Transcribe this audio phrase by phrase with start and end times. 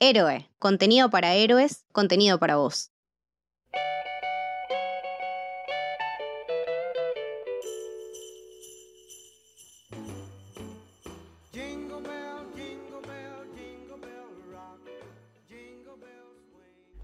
[0.00, 2.92] Héroe, contenido para héroes, contenido para vos.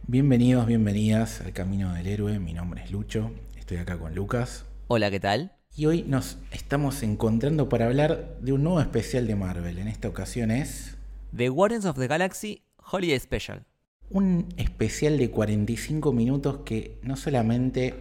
[0.07, 2.39] Bienvenidos, bienvenidas al Camino del Héroe.
[2.39, 4.67] Mi nombre es Lucho, estoy acá con Lucas.
[4.87, 5.57] Hola, ¿qué tal?
[5.75, 9.79] Y hoy nos estamos encontrando para hablar de un nuevo especial de Marvel.
[9.79, 10.97] En esta ocasión es...
[11.35, 13.65] The Guardians of the Galaxy Holiday Special.
[14.11, 17.95] Un especial de 45 minutos que no solamente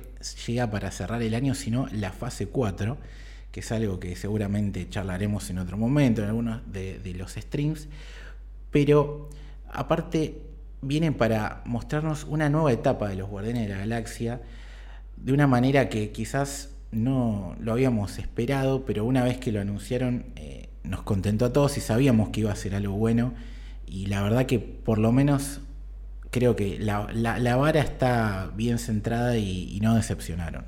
[0.46, 2.98] llega para cerrar el año, sino la fase 4,
[3.52, 7.88] que es algo que seguramente charlaremos en otro momento, en algunos de, los streams.
[8.72, 9.30] Pero
[9.70, 10.42] aparte
[10.82, 14.42] viene para mostrarnos una nueva etapa de los Guardianes de la Galaxia,
[15.16, 20.26] de una manera que quizás no lo habíamos esperado, pero una vez que lo anunciaron
[20.36, 23.34] eh, nos contentó a todos y sabíamos que iba a ser algo bueno.
[23.86, 25.62] Y la verdad que por lo menos
[26.34, 30.66] creo que la, vara está bien centrada y, no decepcionaron.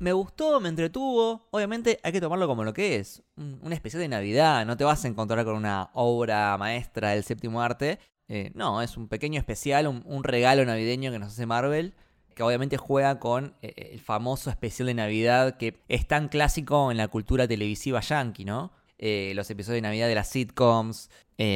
[0.00, 1.46] Me gustó, me entretuvo.
[1.50, 3.22] Obviamente hay que tomarlo como lo que es.
[3.36, 4.66] Una especie de Navidad.
[4.66, 7.98] No te vas a encontrar con una obra maestra del séptimo arte.
[8.28, 11.94] Eh, no, es un pequeño especial, un, regalo navideño que nos hace Marvel,
[12.34, 16.96] que obviamente juega con eh, el famoso especial de Navidad que es tan clásico en
[16.96, 18.72] la cultura televisiva yankee, ¿no?
[18.98, 21.10] Eh, los episodios de Navidad de las sitcoms.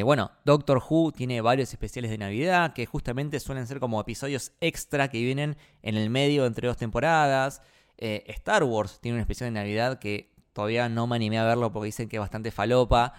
[0.04, 5.08] bueno, Doctor Who tiene varios especiales de Navidad que justamente suelen ser como episodios extra
[5.08, 7.62] que vienen en el medio entre dos temporadas.
[7.96, 11.86] Star Wars tiene un especial de Navidad que todavía no me animé a verlo porque
[11.86, 13.14] dicen que es bastante falopa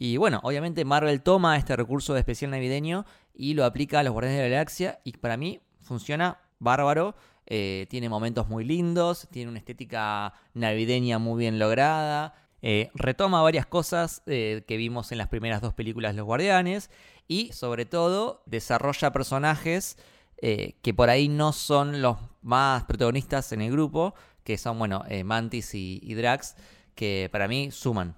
[0.00, 3.04] y bueno, obviamente Marvel toma este recurso de especial navideño
[3.34, 7.16] y lo aplica a los Guardianes de la Galaxia y para mí funciona bárbaro.
[7.46, 12.32] Eh, tiene momentos muy lindos, tiene una estética navideña muy bien lograda.
[12.62, 16.90] Eh, retoma varias cosas eh, que vimos en las primeras dos películas Los Guardianes
[17.28, 19.96] y sobre todo desarrolla personajes
[20.40, 25.74] que por ahí no son los más protagonistas en el grupo, que son, bueno, Mantis
[25.74, 26.54] y Drax,
[26.94, 28.14] que para mí suman.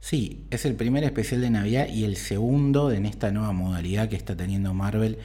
[0.00, 4.16] Sí, es el primer especial de Navidad y el segundo en esta nueva modalidad que
[4.16, 5.18] está teniendo Marvel,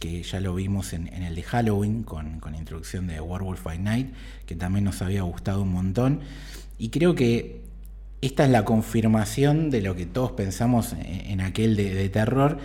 [0.00, 4.12] que ya lo vimos en, el de Halloween con, la introducción de Werewolf by Night,
[4.44, 6.20] que también nos había gustado un montón.
[6.76, 7.62] Y creo que
[8.20, 12.58] esta es la confirmación de lo que todos pensamos en, aquel de, terror,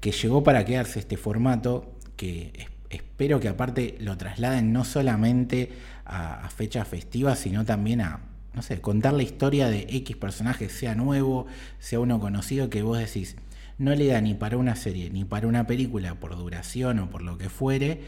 [0.00, 2.52] que llegó para quedarse este formato, que
[2.90, 5.72] espero que aparte lo trasladen no solamente
[6.04, 8.20] a fechas festivas, sino también a
[8.56, 11.46] no sé, contar la historia de X personaje, sea nuevo,
[11.78, 13.36] sea uno conocido, que vos decís,
[13.76, 17.20] no le da ni para una serie, ni para una película, por duración o por
[17.20, 18.00] lo que fuere,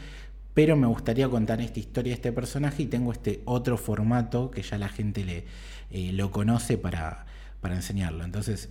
[0.59, 4.61] pero me gustaría contar esta historia de este personaje y tengo este otro formato que
[4.61, 5.45] ya la gente
[5.89, 7.25] eh, lo conoce para,
[7.61, 8.25] para enseñarlo.
[8.25, 8.67] Entonces,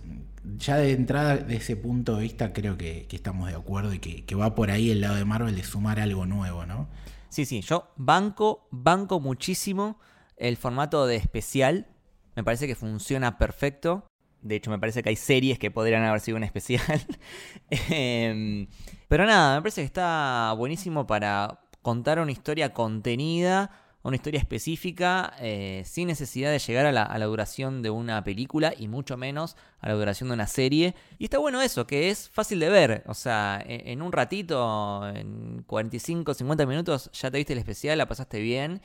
[0.59, 4.23] ya de entrada, de ese punto de vista, creo que, estamos de acuerdo y que,
[4.23, 6.87] que, va por ahí el lado de Marvel de sumar algo nuevo, ¿no?
[7.29, 9.97] Sí, sí, yo banco, banco muchísimo
[10.37, 11.87] el formato de especial
[12.35, 14.05] me parece que funciona perfecto.
[14.43, 16.83] De hecho, me parece que hay series que podrían haber sido un especial.
[17.71, 18.67] Em,
[19.07, 25.33] pero nada, me parece que está buenísimo para contar una historia contenida, una historia específica,
[25.39, 29.89] eh, sin necesidad de llegar a la, duración de una película y mucho menos a
[29.89, 30.95] la duración de una serie.
[31.17, 33.03] Y está bueno eso, que es fácil de ver.
[33.07, 37.97] O sea, en, en un ratito, en 45, 50 minutos, ya te viste el especial,
[37.97, 38.81] la pasaste bien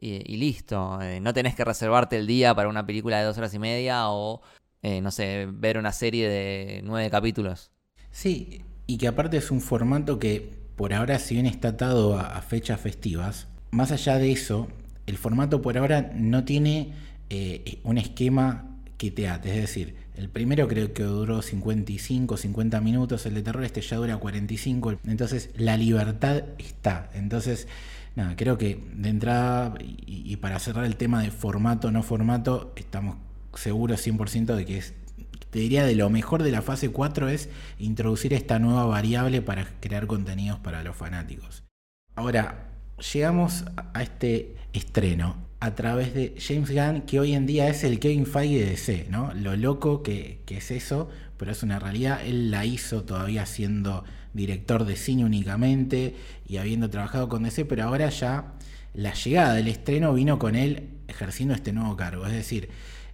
[0.00, 1.00] y, listo.
[1.00, 4.10] Eh, no tenés que reservarte el día para una película de dos horas y media
[4.10, 4.42] o,
[4.82, 7.70] eh, no sé, ver una serie de nueve capítulos.
[8.10, 12.40] Sí, y que aparte es un formato que por ahora, si bien está atado a,
[12.42, 14.68] fechas festivas, más allá de eso,
[15.06, 16.92] el formato por ahora no tiene
[17.30, 19.50] eh, un esquema que te ate.
[19.50, 23.96] Es decir, el primero creo que duró 55, 50 minutos, el de terror este ya
[23.96, 24.98] dura 45.
[25.06, 27.10] Entonces, la libertad está.
[27.14, 27.66] Entonces,
[28.14, 33.16] nada, creo que de entrada, y, para cerrar el tema de formato, no formato, estamos
[33.54, 34.94] seguros 100% de que es,
[35.54, 37.48] te diría de lo mejor de la fase 4 es
[37.78, 41.62] introducir esta nueva variable para crear contenidos para los fanáticos.
[42.16, 42.72] Ahora,
[43.12, 48.00] llegamos a este estreno a través de James Gunn, que hoy en día es el
[48.00, 49.32] Kevin Feige de DC, ¿no?
[49.32, 52.26] Lo loco que, que es eso, pero es una realidad.
[52.26, 54.02] Él la hizo todavía siendo
[54.32, 56.16] director de cine únicamente
[56.48, 58.54] y habiendo trabajado con DC, pero ahora ya
[58.92, 62.26] la llegada del estreno vino con él ejerciendo este nuevo cargo.
[62.26, 62.70] Es decir,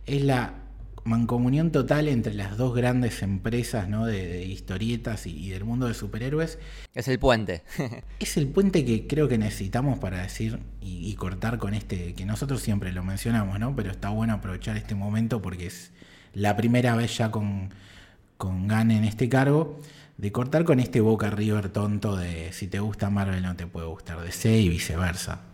[0.07, 0.60] es la
[1.05, 4.07] mancomunión total entre las dos grandes empresas ¿no?
[4.07, 6.59] de, historietas y, del mundo de superhéroes.
[6.95, 7.63] Es el puente.
[8.19, 12.61] es el puente que creo que necesitamos para decir y, cortar con este, que nosotros
[12.63, 13.75] siempre lo mencionamos, ¿no?
[13.77, 15.93] pero está bueno aprovechar este momento porque es
[16.35, 17.71] la primera vez ya con,
[18.37, 19.81] con Gunn en este cargo
[20.17, 23.87] de cortar con este Boca River tonto de si te gusta Marvel no te puede
[23.87, 25.50] gustar DC y viceversa.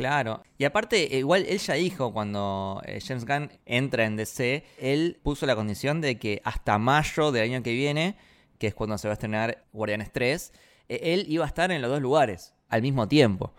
[0.00, 5.20] Claro, y aparte, igual él ya dijo cuando eh, James Gunn entra en DC, él
[5.22, 8.16] puso la condición de que hasta mayo del año que viene,
[8.58, 10.54] que es cuando se va a estrenar Guardianes 3,
[10.88, 13.52] eh, él iba a estar en los dos lugares al mismo tiempo.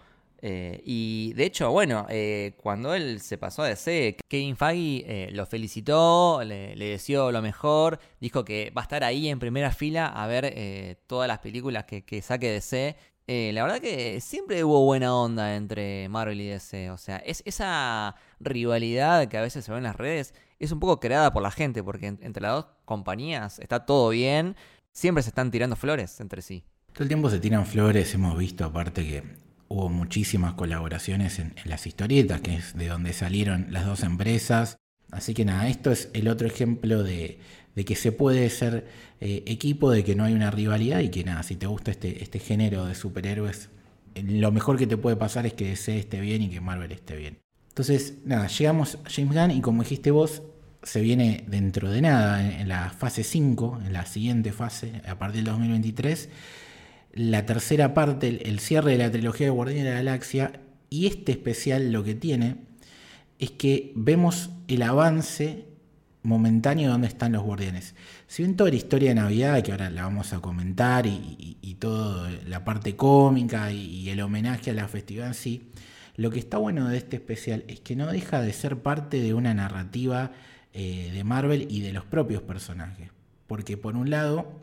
[0.43, 5.31] Eh, y de hecho, bueno, eh, cuando él se pasó a DC, Kevin Feige eh,
[5.31, 10.07] lo felicitó, le, deseó lo mejor, dijo que va a estar ahí en primera fila
[10.07, 12.95] a ver todas las películas que, que saque DC.
[13.27, 16.91] La verdad que siempre hubo buena onda entre Marvel y DC.
[16.91, 20.79] O sea, es esa rivalidad que a veces se ve en las redes es un
[20.79, 24.55] poco creada por la gente, porque entre las dos compañías está todo bien,
[24.91, 26.63] siempre se están tirando flores entre sí.
[26.93, 29.23] Todo el tiempo se tiran flores, hemos visto aparte que
[29.69, 34.77] hubo muchísimas colaboraciones en, las historietas, que es de donde salieron las dos empresas.
[35.09, 37.39] Así que nada, esto es el otro ejemplo de,
[37.75, 38.85] que se puede ser
[39.19, 42.23] eh, equipo, de que no hay una rivalidad y que nada, si te gusta este,
[42.23, 43.69] este género de superhéroes,
[44.15, 47.15] lo mejor que te puede pasar es que DC esté bien y que Marvel esté
[47.15, 47.39] bien.
[47.69, 50.43] Entonces, nada, llegamos a James Gunn y como dijiste vos,
[50.83, 55.43] se viene dentro de nada, en, la fase 5, en la siguiente fase, a partir
[55.43, 56.29] del 2023
[57.13, 61.33] la tercera parte, el, cierre de la trilogía de Guardianes de la Galaxia, y este
[61.33, 62.57] especial lo que tiene
[63.39, 65.65] es que vemos el avance
[66.23, 67.95] momentáneo de dónde están los guardianes.
[68.27, 72.29] Si bien toda la historia de Navidad, que ahora la vamos a comentar, y, toda
[72.47, 75.71] la parte cómica y, el homenaje a la festividad en sí,
[76.15, 79.33] lo que está bueno de este especial es que no deja de ser parte de
[79.33, 80.31] una narrativa
[80.73, 83.09] eh, de Marvel y de los propios personajes.
[83.47, 84.61] Porque por un lado,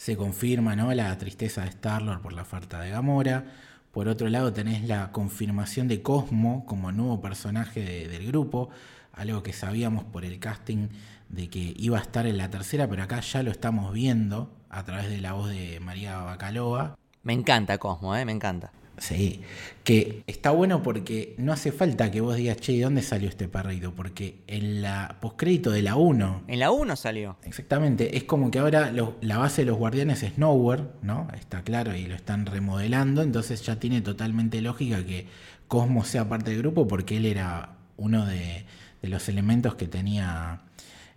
[0.00, 0.94] se confirma ¿no?
[0.94, 3.44] la tristeza de Star-Lord por la falta de Gamora.
[3.92, 8.70] Por otro lado tenés la confirmación de Cosmo como nuevo personaje del grupo,
[9.12, 10.88] algo que sabíamos por el casting
[11.28, 14.84] de que iba a estar en la tercera, pero acá ya lo estamos viendo a
[14.84, 16.96] través de la voz de María Bacalova.
[17.22, 18.24] Me encanta Cosmo, ¿eh?
[18.24, 18.72] me encanta.
[19.00, 19.40] Sí,
[19.82, 23.48] que está bueno porque no hace falta que vos digas, che, ¿de dónde salió este
[23.48, 23.94] perrito?
[23.94, 26.42] Porque en la postcrédito de la 1.
[26.48, 27.36] En la 1 salió.
[27.44, 31.28] Exactamente, es como que ahora la base de los guardianes es Nowhere, ¿no?
[31.34, 35.26] Está claro, y lo están remodelando, entonces ya tiene totalmente lógica que
[35.66, 38.66] Cosmo sea parte del grupo porque él era uno de,
[39.02, 40.62] de los elementos que tenía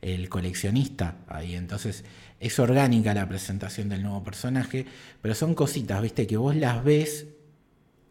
[0.02, 1.56] el coleccionista ahí.
[1.56, 2.04] Entonces
[2.40, 4.86] es orgánica la presentación del nuevo personaje,
[5.22, 7.28] pero son cositas, viste, que vos las ves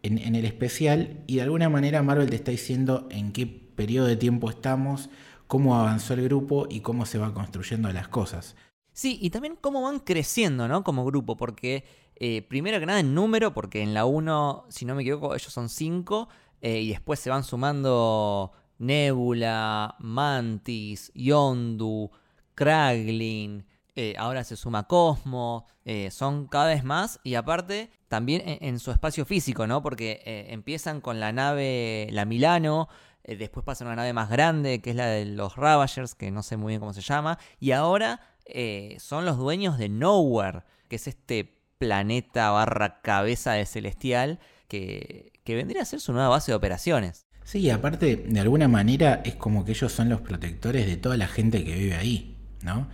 [0.01, 4.17] en, el especial y de alguna manera Marvel te está diciendo en qué periodo de
[4.17, 5.09] tiempo estamos,
[5.47, 8.55] cómo avanzó el grupo y cómo se van construyendo las cosas.
[8.91, 10.83] Sí, y también cómo van creciendo, ¿no?
[10.83, 11.83] Como grupo, porque
[12.15, 15.51] eh, primero que nada en número, porque en la 1, si no me equivoco, ellos
[15.51, 16.27] son 5,
[16.61, 22.11] eh, y después se van sumando Nebula, Mantis, Yondu,
[22.55, 23.65] Kraglin,
[23.95, 25.65] eh, ahora se suma Cosmo,
[26.09, 29.81] son cada vez más, y aparte también en, su espacio físico, ¿no?
[29.81, 32.87] Porque eh, empiezan con la nave, la Milano,
[33.23, 36.29] eh, después pasan a una nave más grande, que es la de los Ravagers, que
[36.29, 40.61] no sé muy bien cómo se llama, y ahora eh, son los dueños de Nowhere,
[40.89, 46.29] que es este planeta barra cabeza de celestial, que, que vendría a ser su nueva
[46.29, 47.25] base de operaciones.
[47.43, 51.27] Sí, aparte, de alguna manera es como que ellos son los protectores de toda la
[51.27, 52.87] gente que vive ahí, ¿no?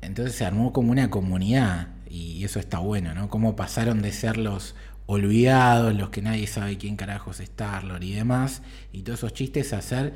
[0.00, 3.28] Entonces se armó como una comunidad y eso está bueno, ¿no?
[3.28, 4.74] Cómo pasaron de ser los
[5.06, 9.72] olvidados, los que nadie sabe quién carajos es Starlord y demás, y todos esos chistes
[9.72, 10.12] a ser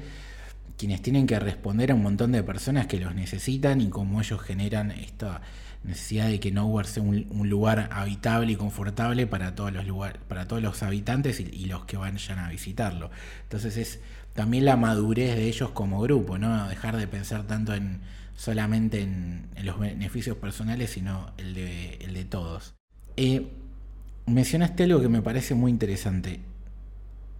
[0.76, 4.40] quienes tienen que responder a un montón de personas que los necesitan y cómo ellos
[4.42, 5.40] generan esta
[5.86, 10.48] necesidad de que Nowhere sea un, lugar habitable y confortable para todos los lugares, para
[10.48, 13.10] todos los habitantes y, los que vayan a visitarlo.
[13.44, 14.00] Entonces es
[14.34, 16.68] también la madurez de ellos como grupo, ¿no?
[16.68, 18.00] Dejar de pensar tanto en
[18.36, 22.74] solamente en, los beneficios personales, sino el de, el de todos.
[23.16, 23.48] Eh,
[24.26, 26.40] mencionaste algo que me parece muy interesante.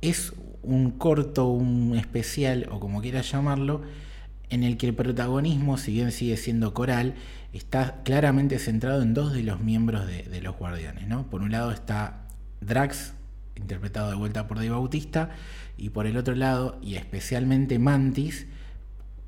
[0.00, 3.82] Es un corto, un especial, o como quieras llamarlo,
[4.50, 7.14] en el que el protagonismo, si bien sigue siendo coral,
[7.52, 11.08] está claramente centrado en dos de los miembros de, los guardianes.
[11.08, 11.28] ¿no?
[11.28, 12.28] Por un lado está
[12.60, 13.14] Drax,
[13.56, 15.30] interpretado de vuelta por Dave Bautista,
[15.76, 18.46] y por el otro lado, y especialmente Mantis,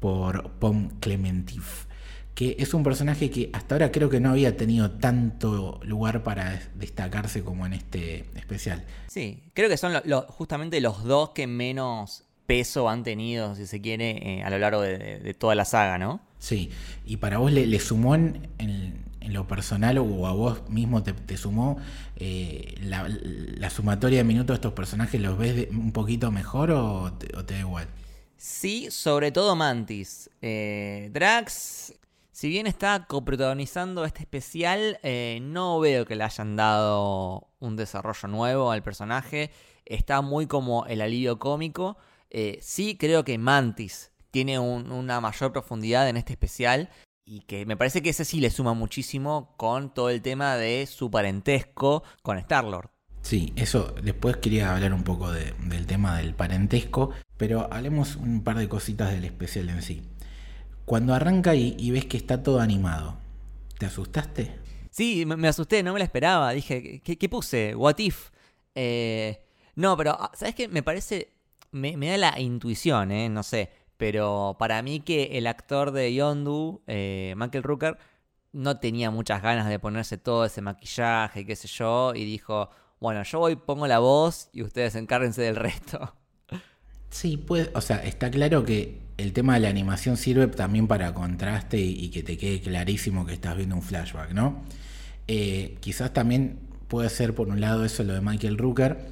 [0.01, 1.87] por Pom Clementif,
[2.35, 6.61] que es un personaje que hasta ahora creo que no había tenido tanto lugar para
[6.77, 8.85] destacarse como en este especial.
[9.09, 14.39] Sí, creo que son justamente los dos que menos peso han tenido, si se quiere,
[14.39, 16.21] eh, a lo largo de, toda la saga, ¿no?
[16.39, 16.71] Sí,
[17.05, 21.77] y para vos le, sumó en, lo personal o a vos mismo te, sumó
[22.17, 27.53] eh, la, sumatoria de minutos de estos personajes, ¿los ves un poquito mejor o te
[27.53, 27.87] da igual?
[28.39, 30.31] Sí, sobre todo Mantis.
[30.41, 31.93] Eh, Drax
[32.33, 34.99] Si bien está coprotagonizando este especial,
[35.43, 39.51] no veo que le hayan dado un desarrollo nuevo al personaje.
[39.85, 41.99] Está muy como el alivio cómico.
[42.31, 46.91] Eh, sí creo que Mantis tiene una mayor profundidad en este especial
[47.25, 50.87] y que me parece que ese sí le suma muchísimo con todo el tema de
[50.87, 52.91] su parentesco con Star-Lord.
[53.23, 58.57] Sí, eso después quería hablar un poco del tema del parentesco, pero hablemos un par
[58.57, 60.03] de cositas del especial en sí.
[60.85, 63.19] Cuando arranca y, ves que está todo animado,
[63.79, 64.59] ¿te asustaste?
[64.91, 66.53] Sí, me, asusté, no me la esperaba.
[66.53, 67.75] Dije, ¿qué, puse?
[67.75, 68.31] ¿What if?
[68.75, 69.45] Eh,
[69.75, 70.67] no, pero, ah, ¿sabes qué?
[70.67, 71.35] Me parece.
[71.71, 73.29] Me, da la intuición, ¿eh?
[73.29, 73.71] No sé.
[73.97, 77.99] Pero para mí que el actor de Yondu, eh, Michael Rooker,
[78.53, 82.71] no tenía muchas ganas de ponerse todo ese maquillaje, qué sé yo, y dijo,
[83.01, 86.15] bueno, yo voy, pongo la voz y ustedes encárguense del resto.
[87.11, 91.15] Sí, pues, o sea, está claro que el tema de la animación sirve también para
[91.15, 94.63] contraste y, que te quede clarísimo que estás viendo un flashback, ¿no?
[95.27, 99.09] Eh, quizás también puede ser por un lado eso lo de Michael Rooker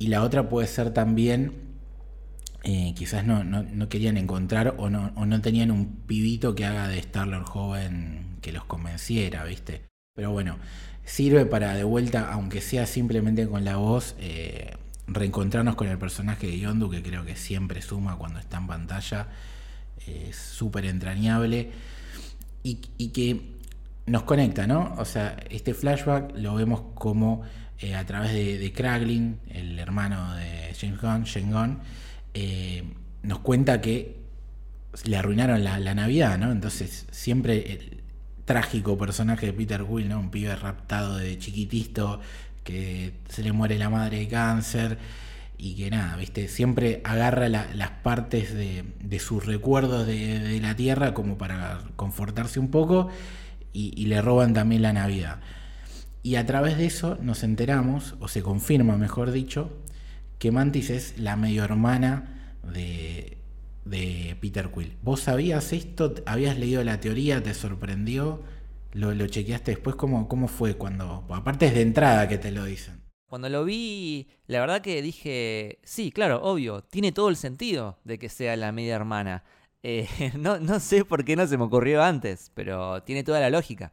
[0.00, 1.67] y la otra puede ser también
[2.70, 6.86] eh, quizás no, no, querían encontrar o no, o no tenían un pibito que haga
[6.86, 9.86] de Star-Lord joven que los convenciera, ¿viste?
[10.14, 10.58] Pero bueno,
[11.02, 16.46] sirve para de vuelta, aunque sea simplemente con la voz, eh, reencontrarnos con el personaje
[16.46, 19.28] de Yondu, que creo que siempre suma cuando está en pantalla,
[20.06, 21.70] es súper entrañable
[22.62, 23.56] y, que
[24.04, 24.94] nos conecta, ¿no?
[24.98, 27.40] O sea, este flashback lo vemos como
[27.78, 31.78] eh, a través de, de, el hermano de James Gunn, Shane Gunn,
[32.40, 32.84] eh,
[33.24, 34.16] nos cuenta que
[35.04, 36.52] le arruinaron la, Navidad, ¿no?
[36.52, 38.02] Entonces, siempre el
[38.44, 40.20] trágico personaje de Peter Will, ¿no?
[40.20, 42.20] Un pibe raptado de chiquitito,
[42.62, 44.98] que se le muere la madre de cáncer
[45.56, 46.46] y que nada, ¿viste?
[46.46, 53.08] Siempre agarra las partes de, sus recuerdos de, la tierra como para confortarse un poco
[53.72, 55.40] y, le roban también la Navidad.
[56.22, 59.72] Y a través de eso nos enteramos, o se confirma mejor dicho,
[60.38, 63.38] que Mantis es la medio hermana de,
[63.84, 64.96] de Peter Quill.
[65.02, 66.14] ¿Vos sabías esto?
[66.26, 67.42] ¿Habías leído la teoría?
[67.42, 68.42] ¿Te sorprendió?
[68.92, 69.96] ¿Lo, chequeaste después?
[69.96, 71.26] ¿Cómo, ¿Cómo fue cuando.?
[71.30, 73.02] Aparte es de entrada que te lo dicen.
[73.28, 78.18] Cuando lo vi, la verdad que dije, sí, claro, obvio, tiene todo el sentido de
[78.18, 79.44] que sea la media hermana.
[79.82, 83.50] Eh, no, no sé por qué no se me ocurrió antes, pero tiene toda la
[83.50, 83.92] lógica.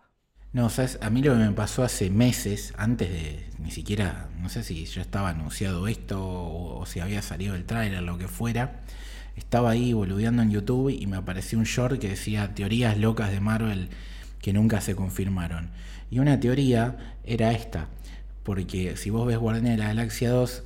[0.56, 4.48] No, sabes, a mí lo que me pasó hace meses, antes de ni siquiera, no
[4.48, 8.80] sé si ya estaba anunciado esto o, si había salido el tráiler, lo que fuera,
[9.36, 13.42] estaba ahí boludeando en YouTube y me apareció un short que decía teorías locas de
[13.42, 13.90] Marvel
[14.40, 15.72] que nunca se confirmaron.
[16.10, 17.90] Y una teoría era esta,
[18.44, 20.64] porque si vos ves Guardián de la Galaxia 2,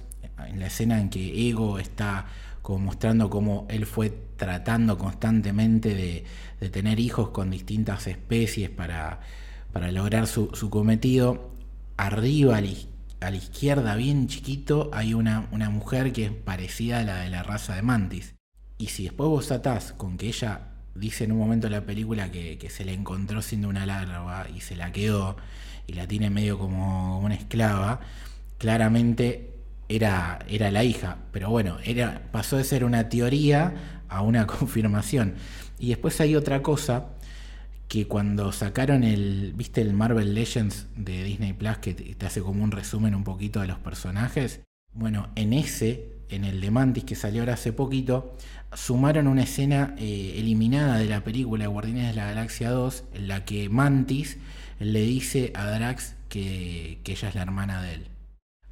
[0.50, 2.28] en la escena en que Ego está
[2.62, 9.22] como mostrando cómo él fue tratando constantemente de, tener hijos con distintas especies para,
[9.72, 11.54] para lograr su, cometido,
[11.98, 12.62] arriba a
[13.30, 17.44] la, izquierda, bien chiquito, hay una, una mujer que es parecida a la de la
[17.44, 18.36] raza de Mantis.
[18.78, 22.32] Y si después vos atás con que ella dice en un momento de la película
[22.32, 25.38] que, se le encontró siendo una larva y se la quedó
[25.88, 28.00] y la tiene medio como una esclava,
[28.58, 29.54] claramente
[29.88, 31.18] era, era la hija.
[31.32, 35.36] Pero bueno, era, pasó de ser una teoría a una confirmación.
[35.80, 37.08] Y después hay otra cosa
[37.90, 42.64] que cuando sacaron el, viste el Marvel Legends de Disney Plus que te hace como
[42.64, 44.62] un resumen un poquito de los personajes,
[44.94, 48.38] bueno, en ese, en el de Mantis que salió ahora hace poquito,
[48.74, 53.44] sumaron una escena eh, eliminada de la película Guardianes de la Galaxia 2, en la
[53.44, 54.38] que Mantis
[54.80, 58.08] le dice a Drax que, ella es la hermana de él.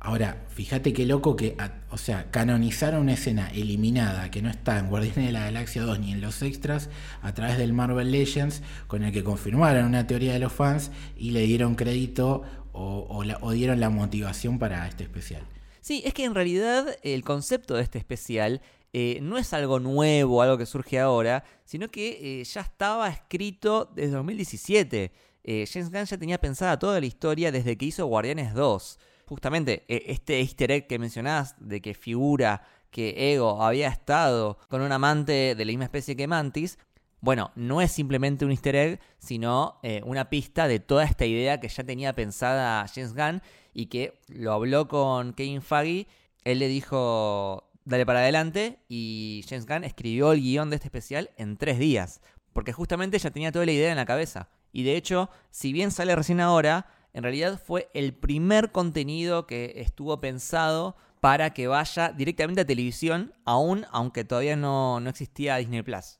[0.07, 1.57] Ahora, fíjate qué loco que,
[1.89, 5.99] o sea, canonizaron una escena eliminada que no está en Guardianes de la Galaxia 2
[5.99, 6.89] ni en los extras
[7.21, 11.31] a través del Marvel Legends, con el que confirmaron una teoría de los fans y
[11.31, 15.41] le dieron crédito o, dieron la motivación para este especial.
[15.81, 18.61] Sí, es que en realidad el concepto de este especial
[18.93, 23.91] eh, no es algo nuevo, algo que surge ahora, sino que eh, ya estaba escrito
[23.93, 25.11] desde 2017.
[25.43, 28.99] Eh, James Gunn ya tenía pensada toda la historia desde que hizo Guardianes 2.
[29.27, 34.91] Justamente este easter egg que mencionás de que figura que Ego había estado con un
[34.91, 36.79] amante de la misma especie que Mantis,
[37.19, 41.67] bueno, no es simplemente un easter egg, sino una pista de toda esta idea que
[41.67, 43.41] ya tenía pensada James Gunn
[43.73, 46.07] y que lo habló con Kevin Feige.
[46.45, 51.31] Él le dijo, dale para adelante y James Gunn escribió el guion de este especial
[51.35, 52.21] en tres días,
[52.53, 54.49] porque justamente ya tenía toda la idea en la cabeza.
[54.71, 56.85] Y de hecho, si bien sale recién ahora,
[57.17, 63.33] en realidad fue el primer contenido que estuvo pensado para que vaya directamente a televisión,
[63.43, 66.19] aún aunque todavía no, no existía Disney Plus.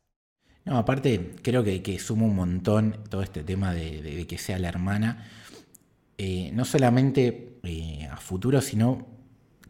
[0.65, 4.69] No, aparte, creo que, que suma un montón todo este tema de, que sea la
[4.69, 5.27] hermana.
[6.17, 9.05] Eh, no solamente eh, a futuro, sino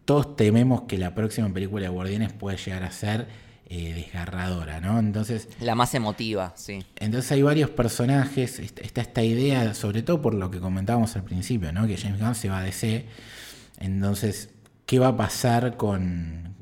[0.05, 3.27] todos tememos que la próxima película de Guardianes puede llegar a ser
[3.69, 4.99] eh, desgarradora, ¿no?
[4.99, 5.49] Entonces.
[5.59, 6.85] La más emotiva, sí.
[6.95, 8.59] Entonces hay varios personajes.
[8.59, 11.85] Está esta idea, sobre todo por lo que comentábamos al principio, ¿no?
[11.85, 13.05] Que James Gunn se va a DC.
[13.79, 14.49] Entonces,
[14.85, 16.55] ¿qué va a pasar con,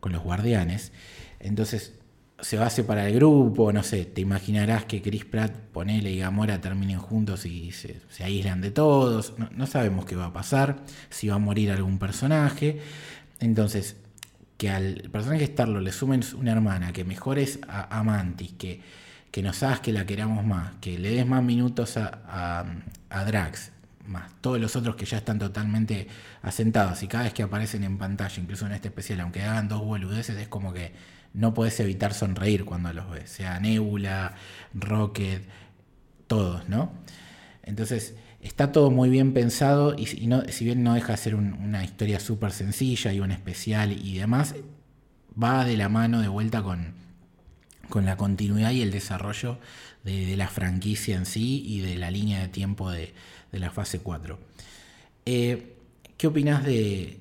[0.00, 0.92] con los guardianes?
[1.40, 1.94] Entonces,
[2.42, 6.18] se va a separar el grupo, no sé, te imaginarás que Chris Pratt, Ponele y
[6.18, 11.28] Gamora terminen juntos y se, aíslan de todos, no, sabemos qué va a pasar, si
[11.28, 12.80] va a morir algún personaje,
[13.38, 13.96] entonces
[14.56, 18.80] que al personaje Starlo le sumen una hermana, que mejores a, a Mantis, que,
[19.32, 22.64] que nos hagas que la queramos más, que le des más minutos a,
[23.10, 23.72] a, Drax,
[24.06, 26.06] más todos los otros que ya están totalmente
[26.42, 29.80] asentados y cada vez que aparecen en pantalla, incluso en este especial, aunque hagan dos
[29.80, 30.92] boludeces, es como que
[31.32, 34.34] no puedes evitar sonreír cuando los ves, sea Nebula,
[34.74, 35.48] Rocket,
[36.26, 36.92] todos, ¿no?
[37.62, 42.20] Entonces, está todo muy bien pensado y, si bien no deja de ser una historia
[42.20, 44.54] súper sencilla y un especial y demás,
[45.40, 46.94] va de la mano de vuelta con,
[47.88, 49.58] con la continuidad y el desarrollo
[50.04, 53.14] de, la franquicia en sí y de la línea de tiempo de,
[53.52, 54.38] la fase 4.
[55.26, 55.76] Eh,
[56.16, 57.20] ¿Qué opinas de,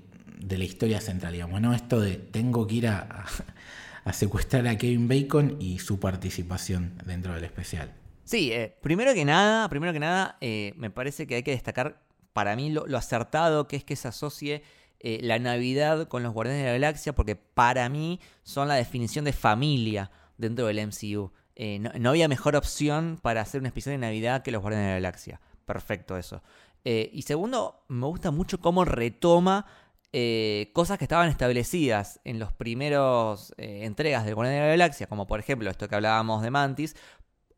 [0.50, 1.33] la historia central?
[1.33, 1.74] Digamos, ¿no?
[1.74, 3.25] Esto de tengo que ir a
[4.03, 7.91] a secuestrar a Kevin Bacon y su participación dentro del especial.
[8.31, 12.01] Sí, eh, primero que nada, primero que nada, eh, me parece que hay que destacar
[12.31, 14.63] para mí lo, acertado que es que se asocie
[15.01, 19.25] eh, la Navidad con los Guardianes de la Galaxia, porque para mí son la definición
[19.25, 21.33] de familia dentro del MCU.
[21.81, 24.93] No, no, había mejor opción para hacer un especial de Navidad que los Guardianes de
[24.93, 25.41] la Galaxia.
[25.65, 26.41] Perfecto eso.
[26.85, 29.65] y segundo, me gusta mucho cómo retoma
[30.13, 35.07] eh, cosas que estaban establecidas en los primeros eh, entregas de Guardián de la Galaxia,
[35.07, 36.97] como por ejemplo esto que hablábamos de Mantis,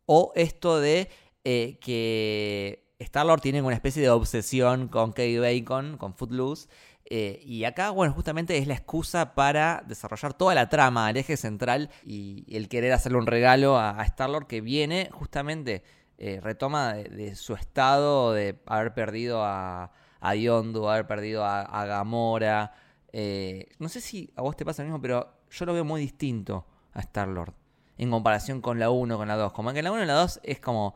[0.06, 1.10] o esto de
[1.44, 6.68] eh, que Star-Lord tiene una especie de obsesión con Kevin Bacon, con Footloose,
[7.06, 11.92] y acá, bueno, justamente es la excusa para desarrollar toda la trama, el eje central
[12.04, 15.84] y, el querer hacerle un regalo a, Star-Lord que viene justamente,
[16.18, 19.92] retoma de su estado de haber perdido a
[20.24, 22.72] a Yondu, haber perdido a, Gamora.
[23.12, 26.02] Eh, no sé si a vos te pasa lo mismo, pero yo lo veo muy
[26.02, 27.54] distinto a Star-Lord.
[27.97, 29.53] En comparación con la 1, con la 2.
[29.53, 30.95] Como que en la 1 y la 2 es como.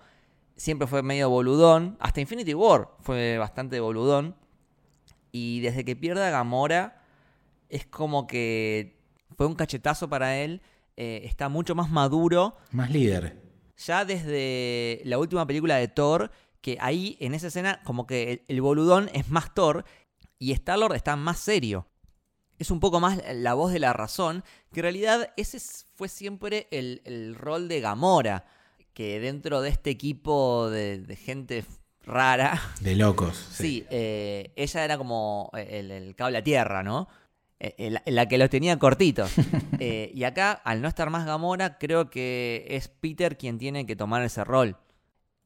[0.55, 1.97] Siempre fue medio boludón.
[1.99, 4.35] Hasta Infinity War fue bastante boludón.
[5.31, 7.03] Y desde que pierde a Gamora,
[7.69, 8.97] es como que
[9.37, 10.61] fue un cachetazo para él.
[10.95, 12.57] Eh, está mucho más maduro.
[12.71, 13.39] Más líder.
[13.77, 16.31] Ya desde la última película de Thor,
[16.61, 19.85] que ahí en esa escena como que el, boludón es más Thor
[20.39, 21.87] y Star-Lord está más serio.
[22.57, 24.43] Es un poco más la voz de la razón,
[24.73, 25.59] que en realidad ese
[25.95, 28.45] fue siempre el, rol de Gamora,
[28.93, 31.65] que dentro de este equipo de, gente
[32.03, 32.59] rara...
[32.81, 33.35] De locos.
[33.51, 37.07] Sí, eh, ella era como el, cable a tierra, ¿no?
[37.59, 39.31] Eh, la que los tenía cortitos.
[39.79, 43.95] Eh, y acá, al no estar más Gamora, creo que es Peter quien tiene que
[43.95, 44.75] tomar ese rol.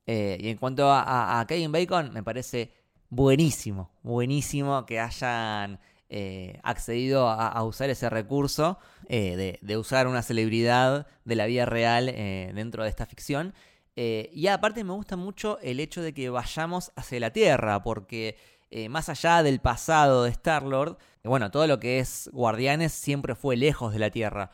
[0.07, 2.71] Eh, y en cuanto a, Kevin Bacon, me parece
[3.09, 5.79] buenísimo, buenísimo que hayan
[6.13, 12.05] eh, accedido a, usar ese recurso eh, de, usar una celebridad de la vida real
[12.05, 13.53] dentro de esta ficción.
[13.95, 18.37] y aparte me gusta mucho el hecho de que vayamos hacia la Tierra, porque
[18.89, 23.93] más allá del pasado de Star-Lord, bueno, todo lo que es Guardianes siempre fue lejos
[23.93, 24.51] de la Tierra.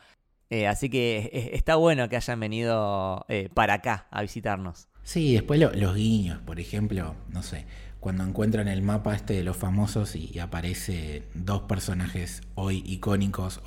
[0.68, 4.88] así que está bueno que hayan venido para acá a visitarnos.
[5.08, 7.64] Sí, después los guiños, por ejemplo, no sé,
[8.00, 13.60] cuando encuentran el mapa este de los famosos y, aparece dos personajes hoy icónicos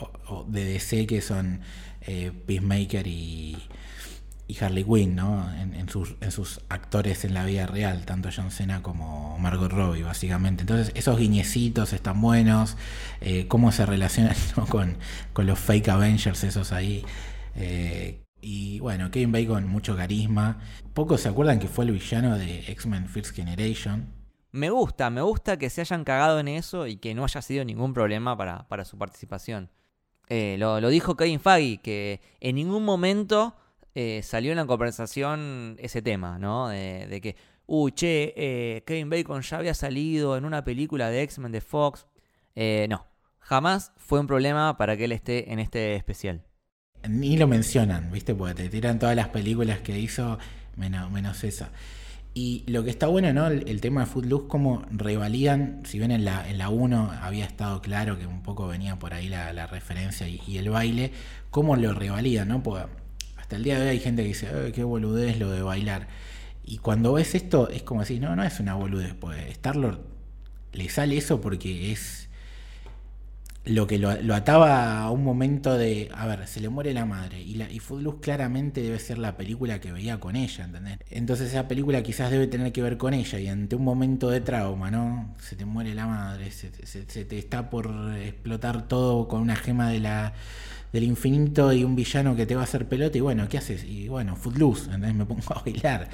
[0.48, 1.62] de DC que son
[2.02, 3.58] eh, Peacemaker y,
[4.60, 5.50] Harley Quinn, ¿no?
[5.54, 10.64] En, sus, actores en la vida real, tanto John Cena como Margot Robbie, básicamente.
[10.64, 12.76] Entonces, esos guiñecitos están buenos,
[13.22, 14.36] eh, cómo se relacionan
[14.70, 14.98] con,
[15.38, 17.06] los fake Avengers, esos ahí.
[17.56, 20.60] Eh, y bueno, Kevin Bacon, mucho carisma.
[20.94, 24.21] Pocos se acuerdan que fue el villano de X-Men First Generation.
[24.52, 27.64] Me gusta, me gusta que se hayan cagado en eso y que no haya sido
[27.64, 29.70] ningún problema para, su participación.
[30.28, 33.56] Eh, lo, dijo Kevin Feige, que en ningún momento
[33.96, 36.70] eh, salió en la conversación ese tema, ¿no?
[36.70, 37.36] De, que,
[37.66, 42.08] uy, che, eh, Kevin Bacon ya había salido en una película de X-Men de Fox.
[42.56, 43.06] no,
[43.40, 46.44] jamás fue un problema para que él esté en este especial
[47.10, 48.36] ni lo mencionan, ¿viste?
[48.36, 50.38] Porque te tiran todas las películas que hizo,
[50.76, 51.70] menos, menos esa.
[52.34, 53.48] Y lo que está bueno, ¿no?
[53.48, 57.82] El, tema de Footloose, como revalidan, si bien en la, en la 1 había estado
[57.82, 61.12] claro que un poco venía por ahí la, referencia y, el baile,
[61.50, 62.64] cómo lo revalidan, ¿no?
[62.64, 62.86] Porque
[63.38, 66.08] hasta el día de hoy hay gente que dice, "Ay, qué boludez lo de bailar.
[66.64, 69.14] Y cuando ves esto, es como decir, no, no es una boludez.
[69.14, 70.00] Pues Star-Lord
[70.74, 72.21] le sale eso porque es
[73.64, 77.42] lo que lo, ataba a un momento de, a ver, se le muere la madre.
[77.42, 80.98] Y, la, y Footloose claramente debe ser la película que veía con ella, ¿entendés?
[81.12, 83.40] Entonces esa película quizás debe tener que ver con ella.
[83.40, 85.36] Y ante un momento de trauma, ¿no?
[85.40, 90.34] Se te muere la madre, se, te está por explotar todo con una gema la
[90.92, 93.18] del infinito y un villano que te va a hacer pelota.
[93.18, 93.84] Y bueno, ¿qué haces?
[93.84, 95.14] Y bueno, Footloose, ¿entendés?
[95.14, 96.10] Me pongo a bailar.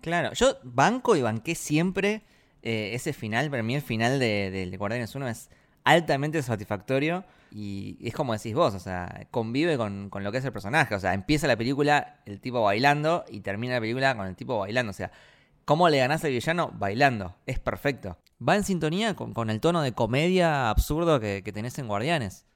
[0.00, 2.22] Claro, yo banco y banqué siempre
[2.62, 3.48] eh, ese final.
[3.50, 5.48] Para mí el final de, de- de Guardianes 1 es
[5.84, 7.24] altamente satisfactorio.
[7.50, 10.94] Y es como decís vos, o sea, convive con, con lo que es el personaje.
[10.94, 14.58] O sea, empieza la película el tipo bailando y termina la película con el tipo
[14.58, 14.90] bailando.
[14.90, 15.12] O sea,
[15.64, 16.72] ¿cómo le ganás al villano?
[16.74, 17.36] Bailando.
[17.46, 18.18] Es perfecto.
[18.46, 22.46] Va en sintonía con, con el tono de comedia absurdo que, tenés en Guardianes.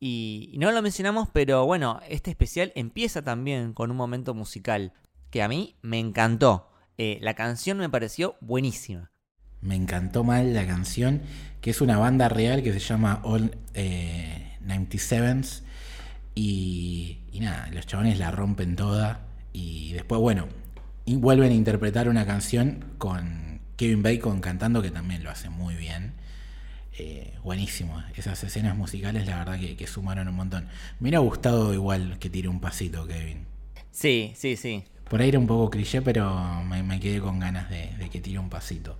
[0.00, 4.94] Y, y no lo mencionamos, pero bueno, este especial empieza también con un momento musical
[5.30, 6.68] que a mí me encantó.
[6.98, 9.09] Eh, la canción me pareció buenísima.
[9.62, 11.22] Me encantó mal la canción,
[11.60, 15.62] que es una banda real que se llama All eh, 97s.
[16.34, 19.26] Y, y nada, los chabones la rompen toda.
[19.52, 20.48] Y después, bueno,
[21.04, 25.74] y vuelven a interpretar una canción con Kevin Bacon cantando, que también lo hace muy
[25.74, 26.12] bien.
[26.98, 28.02] Eh, buenísimo.
[28.14, 30.64] Esas escenas musicales, la verdad que, que sumaron un montón.
[30.98, 33.46] Me hubiera gustado igual que tire un pasito, Kevin.
[33.90, 34.84] Sí, sí, sí.
[35.08, 38.20] Por ahí era un poco cliché, pero me, me quedé con ganas de, de que
[38.20, 38.96] tire un pasito.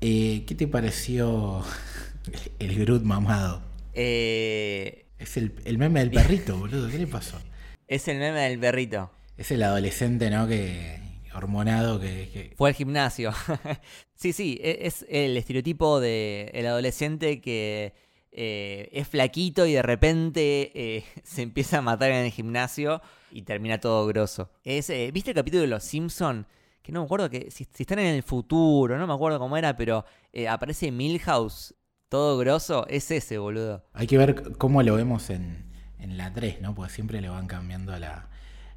[0.00, 1.62] Eh, ¿Qué te pareció
[2.58, 3.62] el Groot mamado?
[3.92, 6.88] Eh, Es el, el meme del perrito, boludo.
[6.88, 7.38] ¿Qué le pasó?
[7.86, 9.10] es el meme del perrito.
[9.36, 10.46] Es el adolescente, ¿no?
[10.46, 11.00] Que
[11.34, 13.32] hormonado que, que- Fue al gimnasio.
[14.14, 17.92] sí, sí, e- es el estereotipo de el adolescente que
[18.32, 23.42] eh, es flaquito y de repente eh, se empieza a matar en el gimnasio y
[23.42, 24.50] termina todo grosso.
[24.64, 26.46] Es, eh, ¿Viste el capítulo de Los Simpson?
[26.82, 29.56] Que no me acuerdo que si, si están en el futuro, no me acuerdo cómo
[29.56, 31.74] era, pero eh, aparece Milhouse
[32.08, 32.86] todo grosso.
[32.88, 33.84] Es ese, boludo.
[33.94, 36.74] Hay que ver cómo lo vemos en, en la 3, ¿no?
[36.74, 38.28] Porque siempre le van cambiando la,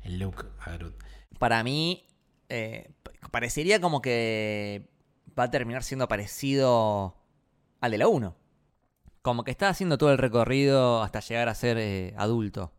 [0.04, 0.96] el look a Groot.
[1.40, 2.06] Para mí,
[2.50, 2.92] eh,
[3.32, 4.90] parecería como que
[5.38, 7.18] va a terminar siendo parecido
[7.82, 8.36] al de la 1.
[9.22, 12.74] Como que está haciendo todo el recorrido hasta llegar a ser eh, adulto.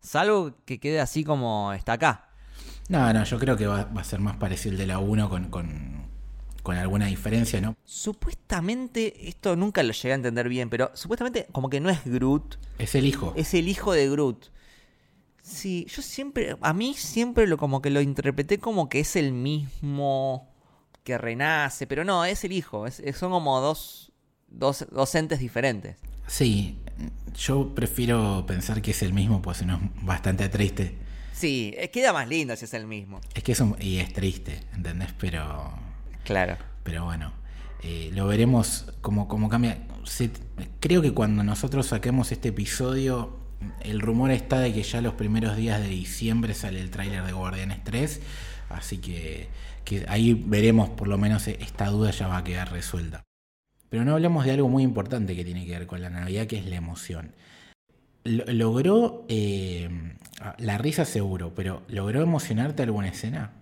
[0.00, 2.28] Salvo que quede así como está acá.
[2.88, 5.28] No, no, yo creo que va, va a ser más parecido el de la 1
[5.30, 6.06] con, con,
[6.62, 7.76] con alguna diferencia, ¿no?
[7.84, 12.56] Supuestamente, esto nunca lo llegué a entender bien, pero supuestamente como que no es Groot,
[12.78, 13.32] Es el hijo.
[13.36, 14.46] es el hijo de Groot.
[15.42, 19.32] Sí, yo siempre, a mí siempre lo como que lo interpreté como que es el
[19.32, 20.48] mismo
[21.04, 24.12] que renace, pero no, es el hijo, es- es- son como dos,
[24.48, 25.98] dos, dos entes diferentes.
[26.26, 26.78] Sí,
[27.36, 30.96] yo prefiero pensar que es el mismo, pues si no es bastante triste.
[31.34, 33.20] Sí, eh, queda más lindo si es el mismo.
[33.34, 35.12] Es que es un, y es triste, ¿entendés?
[35.18, 35.72] Pero,
[36.22, 36.56] Claro.
[36.84, 37.32] pero bueno,
[37.82, 39.78] eh, lo veremos como, como cambia.
[40.04, 40.30] Se-
[40.80, 43.36] creo que cuando nosotros saquemos este episodio,
[43.80, 47.32] el rumor está de que ya los primeros días de diciembre sale el tráiler de
[47.32, 48.20] Guardianes 3,
[48.70, 49.48] así que,
[49.84, 53.22] que ahí veremos, por lo menos e- esta duda ya va a quedar resuelta.
[53.88, 56.58] Pero no hablamos de algo muy importante que tiene que ver con la Navidad, que
[56.58, 57.34] es la emoción.
[58.24, 59.88] Lo- logró eh,
[60.58, 63.52] la risa seguro, pero ¿logró emocionarte alguna escena?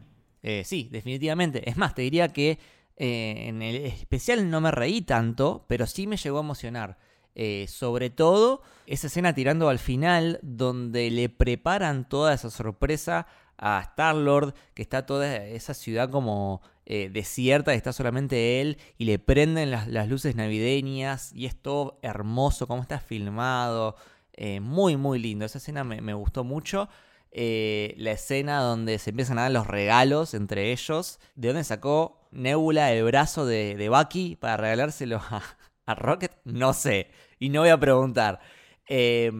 [0.43, 1.69] Eh, sí, definitivamente.
[1.69, 2.59] Es más, te diría que
[2.97, 6.99] eh, en el especial no me reí tanto, pero sí me llegó a emocionar.
[7.35, 13.81] Eh, sobre todo esa escena tirando al final donde le preparan toda esa sorpresa a
[13.81, 19.71] Star-Lord, que está toda esa ciudad como eh, desierta, está solamente él, y le prenden
[19.71, 23.97] las, las luces navideñas, y es todo hermoso, cómo está filmado,
[24.35, 25.45] eh, muy, muy lindo.
[25.45, 26.89] Esa escena me, me gustó mucho.
[27.31, 32.21] Eh, la escena donde se empiezan a dar los regalos entre ellos, de dónde sacó
[32.31, 35.43] Nebula el brazo de, de Bucky para regalárselo a,
[35.95, 38.41] Rocket, no sé, y no voy a preguntar.
[38.89, 39.31] Eh,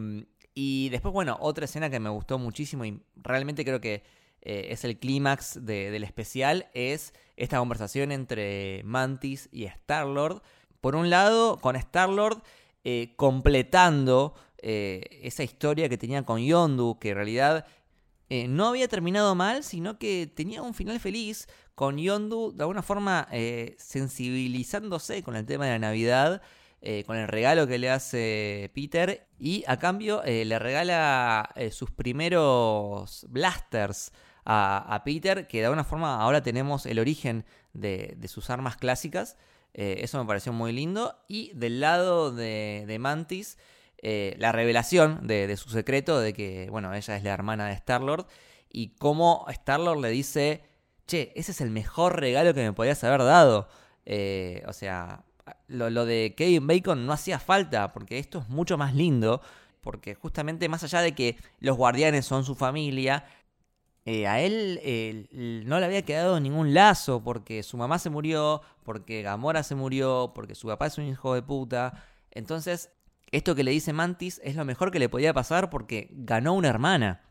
[0.55, 4.03] y después, bueno, otra escena que me gustó muchísimo y realmente creo que
[4.43, 10.43] eh, es el clímax de- del especial, es esta conversación entre Mantis y Star-Lord.
[10.81, 12.43] Por un lado, con Star-Lord
[13.17, 17.67] completando eh, esa historia que tenía con Yondu, que en realidad
[18.29, 22.83] eh, no había terminado mal, sino que tenía un final feliz, con Yondu de alguna
[22.83, 26.43] forma eh, sensibilizándose con el tema de la Navidad,
[27.07, 34.11] con el regalo que le hace Peter, y a cambio le regala sus primeros blasters
[34.45, 39.37] a, Peter, que de alguna forma ahora tenemos el origen de, sus armas clásicas.
[39.75, 41.15] Eso me pareció muy lindo.
[41.29, 43.59] Y del lado de, de Mantis,
[44.05, 48.27] eh, la revelación de, su secreto, de que, bueno, ella es la hermana de Star-Lord,
[48.69, 50.65] y cómo Star-Lord le dice,
[51.07, 53.69] che, ese es el mejor regalo que me podías haber dado.
[54.05, 55.25] Eh, o sea,
[55.69, 59.41] lo, de Kevin Bacon no hacía falta, porque esto es mucho más lindo,
[59.81, 63.25] porque justamente más allá de que los guardianes son su familia,
[64.05, 65.29] eh, a él
[65.65, 70.33] no le había quedado ningún lazo porque su mamá se murió, porque Gamora se murió,
[70.35, 72.03] porque su papá es un hijo de puta.
[72.33, 72.91] Entonces,
[73.33, 76.69] esto que le dice Mantis es lo mejor que le podía pasar porque ganó una
[76.69, 77.23] hermana.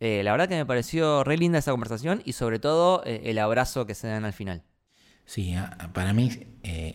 [0.00, 3.38] Eh, la verdad que me pareció re linda esa conversación y sobre todo eh, el
[3.38, 4.62] abrazo que se dan al final.
[5.24, 5.54] Sí,
[5.92, 6.30] para mí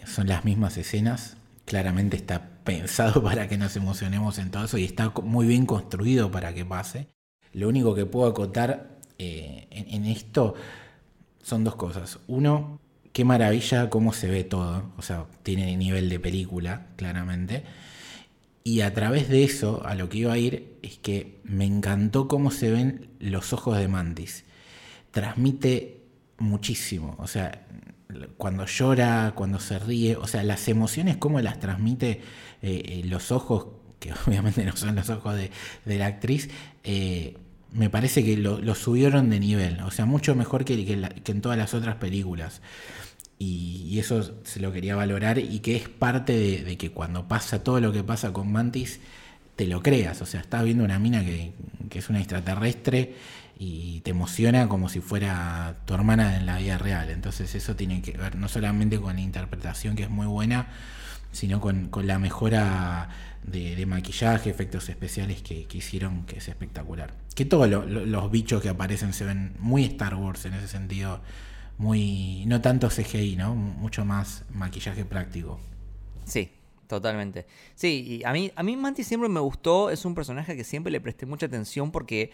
[0.06, 1.38] son las mismas escenas.
[1.66, 6.30] Claramente está pensado para que nos emocionemos en todo eso y está muy bien construido
[6.30, 7.08] para que pase.
[7.54, 10.56] Lo único que puedo acotar eh, en, esto
[11.42, 12.20] son dos cosas.
[12.28, 12.80] Uno,
[13.12, 14.92] qué maravilla cómo se ve todo.
[14.98, 17.64] O sea, tiene nivel de película, claramente.
[18.64, 22.28] Y a través de eso, a lo que iba a ir, es que me encantó
[22.28, 24.46] cómo se ven los ojos de Mantis.
[25.12, 26.02] Transmite
[26.38, 27.16] muchísimo.
[27.20, 27.66] O sea,
[28.38, 32.22] cuando llora, cuando se ríe, o sea, las emociones, cómo las transmite
[32.62, 33.68] eh, eh, los ojos,
[34.00, 36.50] que obviamente no son los ojos de, la actriz,
[37.72, 41.58] me parece que lo, subieron de nivel, o sea, mucho mejor que, que, en todas
[41.58, 42.62] las otras películas.
[43.40, 47.82] Y, eso se lo quería valorar y que es parte de, que cuando pasa todo
[47.82, 49.02] lo que pasa con Mantis,
[49.58, 51.52] te lo creas, o sea, estás viendo una mina que,
[51.90, 53.16] que es una extraterrestre
[53.58, 57.10] y te emociona como si fuera tu hermana en la vida real.
[57.10, 60.68] Entonces eso tiene que ver no solamente con la interpretación que es muy buena,
[61.32, 63.10] sino con, la mejora
[63.44, 67.14] de, maquillaje, efectos especiales que, hicieron, que es espectacular.
[67.36, 71.22] Que todos los bichos que aparecen se ven muy Star Wars en ese sentido,
[71.80, 73.56] muy no tanto CGI, ¿no?
[73.56, 75.60] Mucho más maquillaje práctico.
[76.26, 76.52] Sí,
[76.86, 77.48] totalmente.
[77.74, 80.92] Sí, y a mí, a mí Mantis siempre me gustó, es un personaje que siempre
[80.92, 82.32] le presté mucha atención porque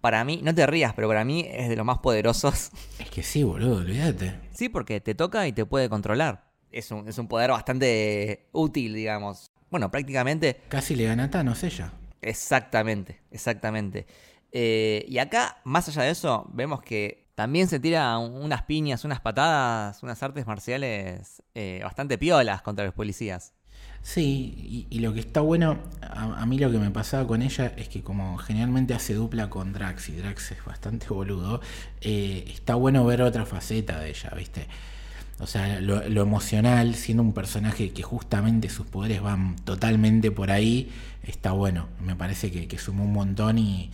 [0.00, 2.72] para mí, no te rías, pero para mí es de los más poderosos.
[2.98, 4.34] Es que sí, boludo, olvídate.
[4.52, 8.94] Sí, porque te toca y te puede controlar es un, es un poder bastante útil,
[8.94, 9.50] digamos.
[9.70, 10.60] Bueno, prácticamente...
[10.68, 11.92] Casi le gana a Thanos ella.
[12.20, 14.06] Exactamente, exactamente.
[14.52, 19.20] Eh, y acá, más allá de eso, vemos que también se tira unas piñas, unas
[19.20, 23.52] patadas, unas artes marciales eh, bastante piolas contra los policías.
[24.00, 27.88] Sí, y, lo que está bueno, a, mí lo que me pasaba con ella es
[27.90, 31.60] que como generalmente hace dupla con Drax y Drax es bastante boludo,
[32.00, 34.66] eh, está bueno ver otra faceta de ella, ¿viste?
[35.38, 40.90] O sea, lo, emocional, siendo un personaje que justamente sus poderes van totalmente por ahí,
[41.22, 41.88] está bueno.
[42.00, 43.90] Me parece que, sumó un montón y,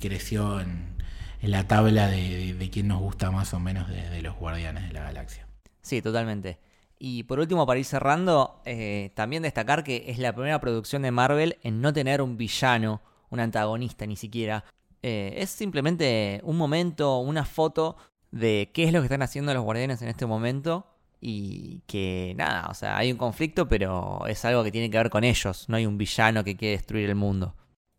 [0.00, 0.97] creció en,
[1.42, 5.02] la tabla de, de, quién nos gusta más o menos de, los Guardianes de la
[5.04, 5.46] Galaxia.
[5.82, 6.58] Sí, totalmente.
[6.98, 11.12] Y por último, para ir cerrando, eh, también destacar que es la primera producción de
[11.12, 14.64] Marvel en no tener un villano, un antagonista ni siquiera.
[15.02, 17.96] Eh, es simplemente un momento, una foto
[18.32, 20.86] de qué es lo que están haciendo los guardianes en este momento
[21.20, 25.10] y que nada, o sea, hay un conflicto, pero es algo que tiene que ver
[25.10, 27.54] con ellos, no hay un villano que quiere destruir el mundo.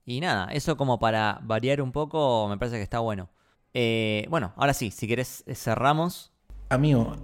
[0.09, 3.29] Y nada, eso como para variar un poco me parece que está bueno.
[3.75, 6.31] Eh, bueno, ahora sí, si querés eh, cerramos.
[6.69, 7.15] Amigo,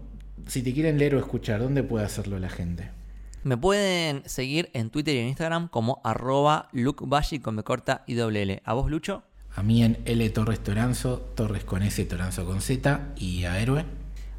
[0.46, 2.92] si te quieren leer o escuchar, ¿dónde puede hacerlo la gente?
[3.42, 6.70] Me pueden seguir en Twitter y en Instagram como arroba
[7.42, 8.62] con me corta y doble L.
[8.64, 9.24] ¿A vos, Lucho?
[9.56, 13.84] A mí en L Torres Toranzo, Torres con S, Toranzo con Z y a Héroe.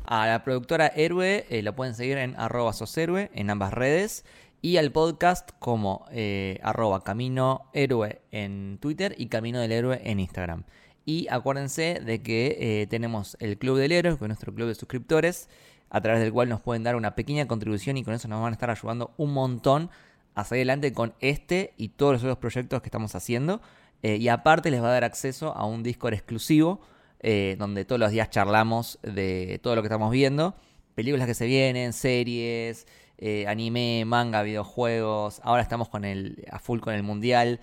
[0.05, 4.25] A la productora Héroe eh, la pueden seguir en arroba soshéroe en ambas redes
[4.63, 10.21] y al podcast como eh, arroba Camino Héroe en Twitter y Camino del Héroe en
[10.21, 10.65] Instagram.
[11.05, 14.75] Y acuérdense de que eh, tenemos el Club del Héroe, que es nuestro club de
[14.75, 15.49] suscriptores,
[15.89, 18.53] a través del cual nos pueden dar una pequeña contribución y con eso nos van
[18.53, 19.91] a estar ayudando un montón
[20.35, 23.61] a seguir adelante con este y todos los otros proyectos que estamos haciendo.
[24.03, 26.81] Eh, y aparte les va a dar acceso a un Discord exclusivo
[27.21, 30.55] eh, donde todos los días charlamos de todo lo que estamos viendo.
[30.95, 32.87] Películas que se vienen, series,
[33.19, 35.41] eh, anime, manga, videojuegos.
[35.43, 37.61] Ahora estamos con el, a full con el mundial.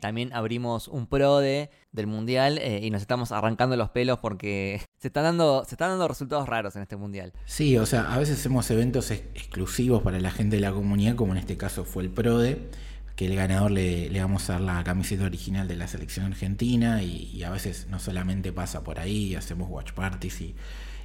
[0.00, 5.24] también abrimos un PRODE del mundial y nos estamos arrancando los pelos porque se están,
[5.24, 7.32] dando, se están dando resultados raros en este mundial.
[7.46, 11.32] Sí, o sea, a veces hacemos eventos exclusivos para la gente de la comunidad, como
[11.32, 12.68] en este caso fue el PRODE
[13.16, 17.42] que el ganador le, vamos a dar la camiseta original de la selección argentina y,
[17.42, 20.54] a veces no solamente pasa por ahí, hacemos watch parties y,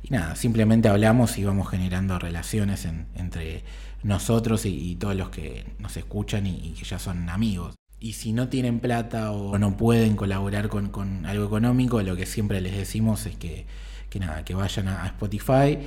[0.08, 3.63] y nada, simplemente hablamos y vamos generando relaciones entre
[4.04, 7.76] nosotros y, todos los que nos escuchan y, que ya son amigos.
[8.00, 12.62] Y si no tienen plata o no pueden colaborar con, algo económico, lo que siempre
[12.62, 13.65] les decimos es que,
[14.10, 15.78] que nada, que vayan a, Spotify,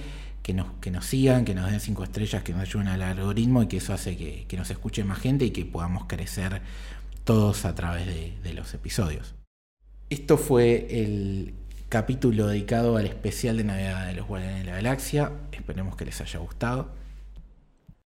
[0.43, 3.63] que nos, que nos sigan, que nos den cinco estrellas, que nos ayuden al algoritmo
[3.63, 6.61] y que eso hace que, que nos escuche más gente y que podamos crecer
[7.25, 8.07] todos a través
[8.43, 9.35] de los episodios.
[10.11, 11.55] Esto fue el
[11.91, 15.33] capítulo dedicado al especial de Navidad de los Guardianes de la Galaxia.
[15.51, 17.00] Esperemos que les haya gustado.